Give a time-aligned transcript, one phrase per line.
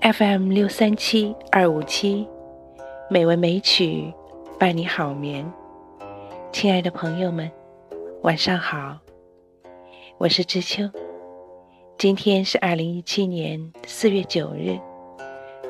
[0.00, 2.26] FM 六三七二五七，
[3.10, 4.14] 美文美曲
[4.58, 5.44] 伴你好眠。
[6.52, 7.50] 亲爱的朋友们，
[8.22, 8.96] 晚上好，
[10.16, 10.84] 我是知秋。
[11.98, 14.78] 今天是二零一七年四月九日，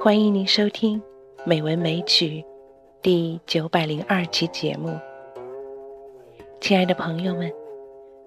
[0.00, 1.00] 欢迎您收听
[1.44, 2.42] 《美文美曲》
[3.02, 4.96] 第九百零二期节目。
[6.60, 7.52] 亲爱的朋友们，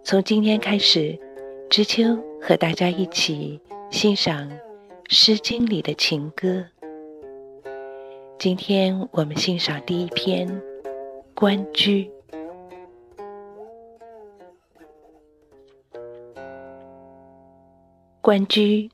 [0.10, 1.16] 从今天开始，
[1.70, 4.50] 知秋和大家一起欣赏。
[5.08, 6.66] 《诗经》里的情歌，
[8.40, 10.48] 今天我们欣赏第一篇
[11.36, 12.10] 《关雎》。
[18.20, 18.90] 《关雎》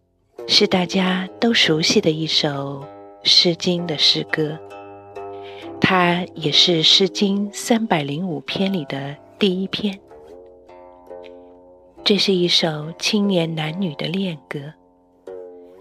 [0.51, 2.83] 是大家都熟悉的一首
[3.23, 4.59] 《诗经》的诗歌，
[5.79, 9.97] 它也是《诗经》三百零五篇里的第一篇。
[12.05, 14.59] 这是一首青年男女的恋歌。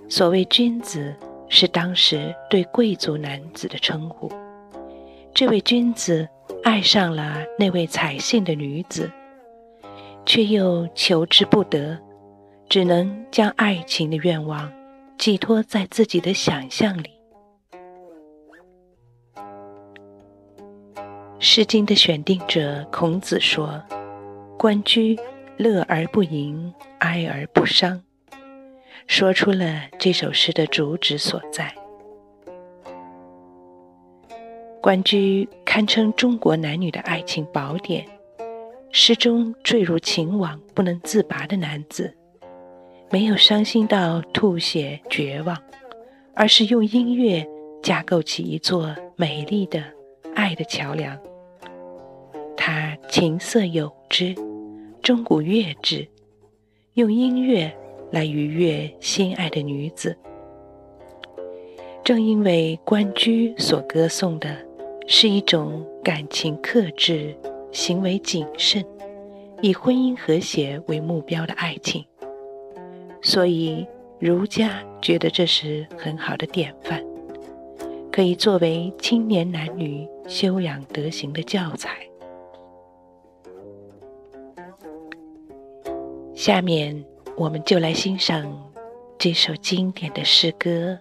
[0.08, 1.14] 所谓君子，
[1.50, 4.32] 是当时对贵族男子的称呼。
[5.34, 6.26] 这位君子
[6.62, 9.12] 爱上了那位采信的女子，
[10.24, 11.98] 却又求之不得，
[12.70, 14.72] 只能将爱情的愿望
[15.18, 17.10] 寄托在自己的想象里。
[21.38, 23.78] 《诗经》的选定者孔子说
[24.56, 25.18] ：“关雎，
[25.56, 28.02] 乐而不淫，哀而不伤。”
[29.06, 31.74] 说出了这首诗的主旨所在。
[34.80, 38.04] 《关雎》堪称中国男女的爱情宝典。
[38.96, 42.16] 诗中坠入情网不能自拔的男子，
[43.10, 45.60] 没有伤心到吐血绝望，
[46.32, 47.44] 而是用音乐
[47.82, 49.82] 架构起一座美丽的
[50.34, 51.18] 爱的桥梁。
[52.56, 54.32] 他琴瑟友之，
[55.04, 56.08] 钟鼓乐之，
[56.94, 57.72] 用音乐。
[58.10, 60.16] 来愉悦心爱的女子。
[62.04, 64.56] 正因为关雎所歌颂的
[65.08, 67.36] 是一种感情克制、
[67.72, 68.84] 行为谨慎、
[69.60, 72.04] 以婚姻和谐为目标的爱情，
[73.20, 73.84] 所以
[74.20, 77.04] 儒家觉得这是很好的典范，
[78.12, 81.96] 可以作为青年男女修养德行的教材。
[86.44, 87.14] 下面。
[87.38, 88.70] 我们就来欣赏
[89.18, 90.92] 这首经典的诗歌《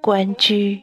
[0.00, 0.82] 关雎》。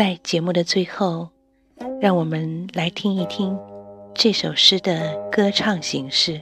[0.00, 1.28] 在节目的最后，
[2.00, 3.54] 让我们来听一听
[4.14, 6.40] 这首诗的歌唱形式，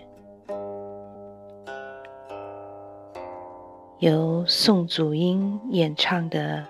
[3.99, 6.65] 由宋祖英演唱的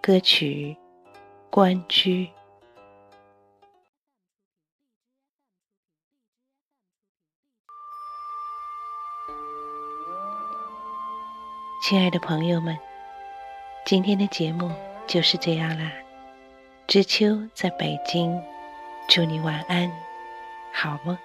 [0.00, 0.76] 歌曲
[1.50, 2.26] 《关雎》。
[11.82, 12.78] 亲爱的朋友们，
[13.84, 14.70] 今天的节目
[15.08, 15.90] 就是这样啦。
[16.92, 18.38] 知秋在北京，
[19.08, 19.90] 祝你晚安，
[20.74, 21.16] 好梦。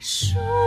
[0.00, 0.57] 说。